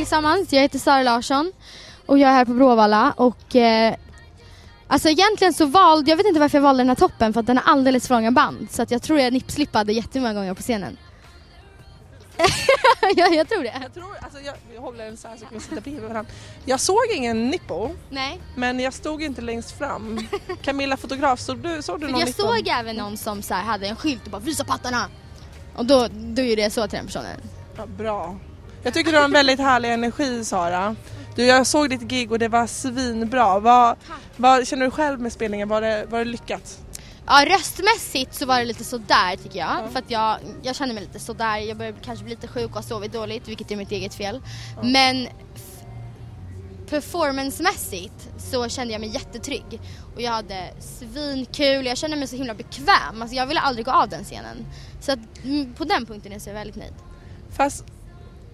[0.00, 1.52] allesammans, jag heter Sara Larsson
[2.06, 3.94] och jag är här på Bråvalla och eh,
[4.88, 7.46] Alltså egentligen så valde, jag vet inte varför jag valde den här toppen för att
[7.46, 10.62] den har alldeles för långa band så att jag tror jag nippslippade jättemånga gånger på
[10.62, 10.96] scenen.
[13.16, 13.74] ja, jag tror det.
[13.82, 16.32] Jag tror, alltså jag, jag håller den så här så kan vi sitta bredvid varandra.
[16.64, 20.28] Jag såg ingen nippo, Nej, men jag stod inte längst fram.
[20.62, 22.42] Camilla fotograf, såg du, såg du någon jag nippo?
[22.42, 25.08] såg även någon som så här hade en skylt och bara visa pattarna.
[25.76, 27.40] Och då, då gjorde jag så till den personen.
[27.76, 28.36] Ja, bra.
[28.82, 30.96] Jag tycker du har en väldigt härlig energi Sara.
[31.36, 33.58] Du, jag såg ditt gig och det var svinbra.
[33.58, 33.96] Vad,
[34.36, 35.68] vad känner du själv med spelningen?
[35.68, 36.78] Var det, var det lyckat?
[37.26, 39.68] Ja röstmässigt så var det lite sådär tycker jag.
[39.68, 39.88] Ja.
[39.92, 41.56] För att jag, jag känner mig lite sådär.
[41.58, 44.42] Jag börjar kanske bli lite sjuk och har sovit dåligt vilket är mitt eget fel.
[44.82, 45.84] Men f-
[46.90, 49.80] performancemässigt så kände jag mig jättetrygg.
[50.14, 53.22] Och jag hade svinkul, jag kände mig så himla bekväm.
[53.22, 54.66] Alltså jag ville aldrig gå av den scenen.
[55.00, 56.94] Så att, mm, på den punkten är jag väldigt nöjd.
[57.56, 57.84] Fast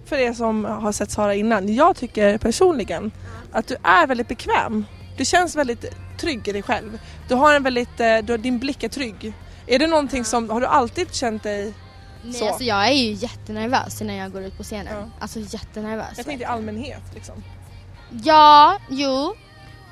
[0.07, 3.11] för er som har sett Sara innan, jag tycker personligen
[3.51, 4.85] att du är väldigt bekväm.
[5.17, 5.85] Du känns väldigt
[6.19, 6.99] trygg i dig själv.
[7.27, 9.33] Du har en väldigt, eh, du, din blick är trygg.
[9.67, 11.73] Är det någonting som, har du alltid känt dig
[12.23, 12.47] Nej, Så.
[12.47, 14.93] alltså jag är ju jättenervös när jag går ut på scenen.
[14.97, 15.09] Ja.
[15.19, 16.13] Alltså jättenervös.
[16.17, 17.43] Jag tänkte i allmänhet liksom.
[18.23, 19.35] Ja, jo.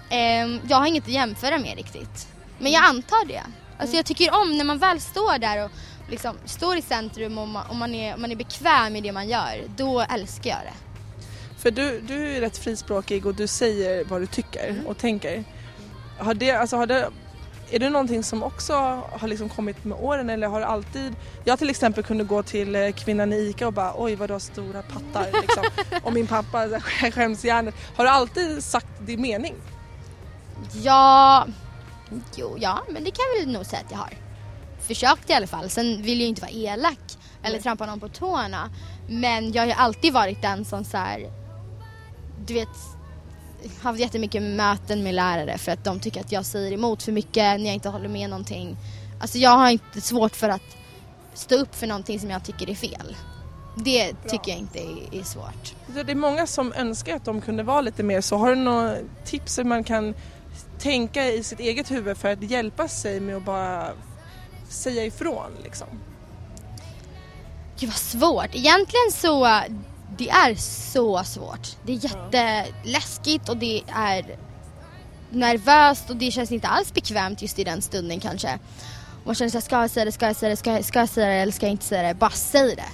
[0.09, 2.27] Ehm, jag har inget att jämföra med riktigt.
[2.59, 3.41] Men jag antar det.
[3.77, 5.71] Alltså jag tycker om när man väl står där och
[6.09, 9.27] liksom står i centrum och man, och man, är, man är bekväm i det man
[9.27, 9.63] gör.
[9.77, 10.73] Då älskar jag det.
[11.61, 14.85] För du, du är rätt frispråkig och du säger vad du tycker Mm.
[14.87, 15.43] och tänker.
[16.17, 17.09] Har det, alltså har det,
[17.71, 18.73] är det någonting som också
[19.11, 21.15] har liksom kommit med åren eller har du alltid...
[21.43, 24.33] Jag till exempel kunde gå till eh, kvinnan i ICA och bara oj vad du
[24.33, 25.63] har stora pattar liksom.
[26.03, 26.79] och min pappa
[27.11, 27.75] skäms hjärnet.
[27.95, 29.55] Har du alltid sagt din mening?
[30.83, 31.47] Ja,
[32.35, 34.13] jo, ja, men det kan jag väl nog säga att jag har.
[34.87, 35.69] Försökt i alla fall.
[35.69, 36.99] Sen vill jag inte vara elak
[37.43, 38.69] eller trampa någon på tårna.
[39.09, 41.31] Men jag har ju alltid varit den som så här,
[42.47, 42.69] du vet,
[43.81, 47.59] haft jättemycket möten med lärare för att de tycker att jag säger emot för mycket
[47.59, 48.77] när jag inte håller med någonting.
[49.21, 50.77] Alltså jag har inte svårt för att
[51.33, 53.15] stå upp för någonting som jag tycker är fel.
[53.77, 55.75] Det tycker jag inte är, är svårt.
[55.87, 58.37] Det är många som önskar att de kunde vara lite mer så.
[58.37, 58.95] Har du några
[59.25, 60.13] tips hur man kan
[60.79, 63.89] tänka i sitt eget huvud för att hjälpa sig med att bara
[64.69, 65.87] säga ifrån liksom?
[67.79, 68.55] Gud vad svårt.
[68.55, 69.61] Egentligen så,
[70.17, 71.77] det är så svårt.
[71.85, 74.37] Det är jätteläskigt och det är
[75.29, 78.59] nervöst och det känns inte alls bekvämt just i den stunden kanske.
[79.25, 81.09] Man känner såhär, ska jag säga det, ska jag säga det, ska jag, ska jag
[81.09, 82.13] säga det eller ska jag inte säga det?
[82.13, 82.89] Bara säg det.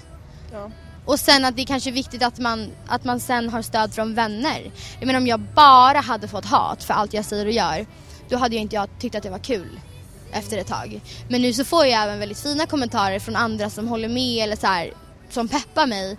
[0.51, 0.71] Ja.
[1.05, 3.93] Och sen att det är kanske är viktigt att man, att man sen har stöd
[3.93, 4.71] från vänner.
[4.99, 7.85] Jag menar om jag bara hade fått hat för allt jag säger och gör,
[8.29, 9.79] då hade jag inte jag tyckt att det var kul
[10.33, 11.01] efter ett tag.
[11.29, 14.55] Men nu så får jag även väldigt fina kommentarer från andra som håller med eller
[14.55, 14.93] så här,
[15.29, 16.17] som peppar mig.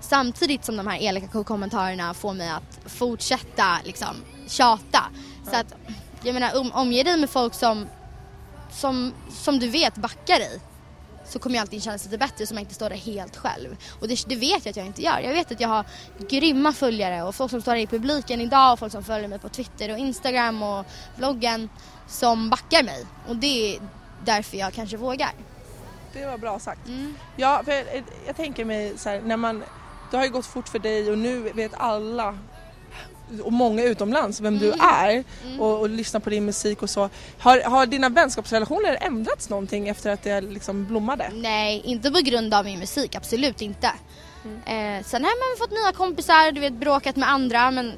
[0.00, 5.04] Samtidigt som de här elaka kommentarerna får mig att fortsätta liksom tjata.
[5.50, 5.74] Så att,
[6.22, 7.86] jag menar omge dig med folk som,
[8.72, 10.60] som, som du vet backar dig
[11.24, 13.76] så kommer jag alltid kännas lite bättre så man inte står där helt själv.
[14.00, 15.20] Och det, det vet jag att jag inte gör.
[15.20, 15.84] Jag vet att jag har
[16.28, 19.48] grymma följare och folk som står i publiken idag och folk som följer mig på
[19.48, 21.68] Twitter och Instagram och bloggen
[22.08, 23.06] som backar mig.
[23.28, 23.80] Och det är
[24.24, 25.32] därför jag kanske vågar.
[26.12, 26.88] Det var bra sagt.
[26.88, 27.14] Mm.
[27.36, 29.64] Ja, för jag, jag tänker mig så här, när man,
[30.10, 32.38] det har ju gått fort för dig och nu vet alla
[33.42, 35.24] och många utomlands vem du är
[35.58, 37.08] och, och lyssnar på din musik och så.
[37.38, 41.30] Har, har dina vänskapsrelationer ändrats någonting efter att det liksom blommade?
[41.34, 43.92] Nej, inte på grund av min musik, absolut inte.
[44.44, 47.92] Eh, sen har man fått nya kompisar, du vet bråkat med andra men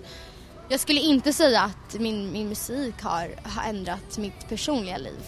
[0.69, 5.23] jag skulle inte säga att min, min musik har, har ändrat mitt personliga liv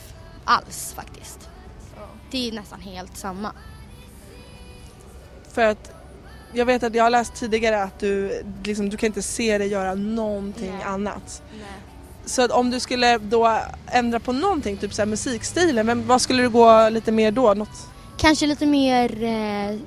[0.44, 1.48] alls faktiskt.
[2.30, 3.52] Det är nästan helt samma.
[5.52, 5.95] För att
[6.56, 9.68] jag vet att jag har läst tidigare att du, liksom, du kan inte se dig
[9.68, 10.82] göra någonting Nej.
[10.84, 11.42] annat.
[12.24, 16.20] Så att om du skulle då ändra på någonting, typ så här musikstilen, men vad
[16.20, 17.54] skulle du gå lite mer då?
[17.54, 17.88] Något?
[18.18, 19.78] Kanske lite mer eh,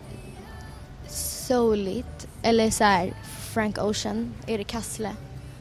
[1.48, 3.14] souligt eller så här
[3.54, 5.16] Frank Ocean, Erik Hassle.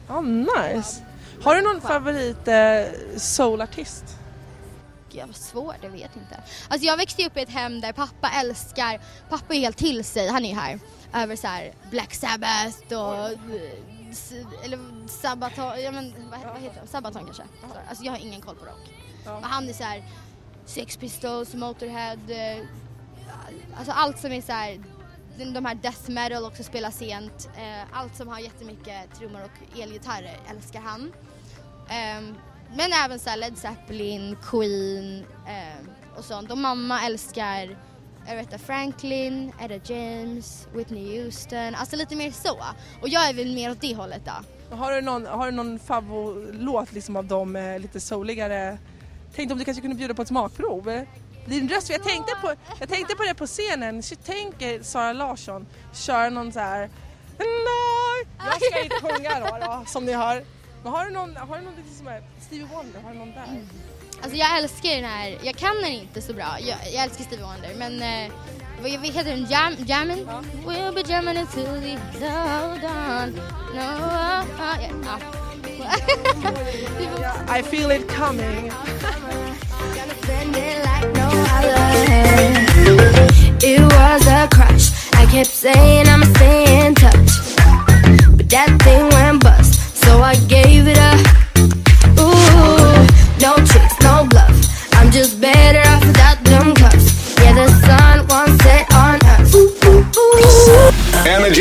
[0.07, 1.01] Ja, nice.
[1.43, 4.03] Har du någon favorit eh, soulartist?
[5.11, 6.43] Gud vad svårt, jag vet inte.
[6.67, 10.27] Alltså jag växte upp i ett hem där pappa älskar, pappa är helt till sig,
[10.27, 10.79] han är här,
[11.13, 13.29] över så här Black Sabbath och
[14.63, 16.87] eller Sabaton, ja men vad, vad heter de?
[16.87, 17.43] Sabaton kanske?
[17.89, 18.89] Alltså jag har ingen koll på rock.
[19.25, 20.03] Men han är så här
[20.65, 22.65] Sex Pistols, Motorhead, eh,
[23.77, 24.83] alltså allt som är så här
[25.45, 27.49] de här death metal också spelar sent.
[27.57, 31.13] Eh, allt som har jättemycket trummor och elgitarrer älskar han.
[32.75, 36.51] Men även så Led Zeppelin, Queen eh, och sånt.
[36.51, 37.77] Och mamma älskar
[38.29, 42.57] Aretha Franklin, Etta James, Whitney Houston, alltså lite mer så.
[43.01, 44.75] Och jag är väl mer åt det hållet då.
[44.75, 48.77] Har du någon, har du någon favoritlåt liksom av dem eh, lite souligare?
[49.35, 51.05] Tänkte om du kanske kunde bjuda på ett smakprov?
[51.45, 54.81] Din röst, för jag tänkte på, jag tänkte på det på scenen, så tänker eh,
[54.81, 56.89] Sara Larsson köra någon så här
[58.37, 60.43] Jag ska inte sjunga då, då som ni hör.
[60.83, 63.31] Men har du någon, har du någon lite som är Stevie Wonder, har du någon
[63.31, 63.61] där?
[64.21, 67.45] Alltså jag älskar den här, jag kan den inte så bra, jag, jag älskar Stevie
[67.45, 68.31] Wonder men eh,
[68.81, 69.45] vad vad heter den?
[69.49, 70.29] Jam, jammin?
[70.65, 73.33] We'll be jamming until we low down.
[73.75, 75.19] No, uh, uh, yeah, ja.
[77.57, 78.71] I feel it coming.
[83.61, 84.91] It was a crush.
[85.13, 86.08] I kept saying